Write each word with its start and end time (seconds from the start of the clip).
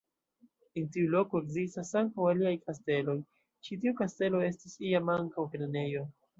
En 0.79 0.87
tiu 0.95 1.11
loko 1.15 1.41
ekzistas 1.43 1.91
ankaŭ 2.01 2.25
aliaj 2.31 2.55
kasteloj, 2.63 3.17
ĉi 3.69 3.79
tiu 3.85 3.97
kastelo 4.03 4.43
estis 4.51 4.77
iam 4.93 5.17
ankaŭ 5.21 5.51
grenejo. 5.57 6.07